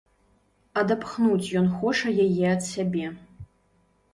Адапхнуць 0.81 1.53
ён 1.61 1.67
хоча 1.81 2.15
яе 2.25 2.45
ад 2.55 2.61
сябе. 2.73 3.05